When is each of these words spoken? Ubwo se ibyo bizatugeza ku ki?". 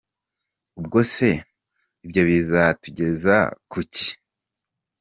Ubwo 0.79 0.99
se 1.13 1.29
ibyo 2.03 2.21
bizatugeza 2.29 3.35
ku 3.71 3.79
ki?". 3.93 4.09